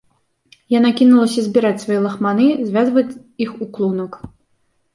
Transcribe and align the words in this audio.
Яна 0.75 0.89
кінулася 1.01 1.43
збіраць 1.49 1.83
свае 1.85 1.99
лахманы, 2.07 2.47
звязваць 2.73 3.17
іх 3.49 3.55
у 3.63 3.71
клунак. 3.79 4.21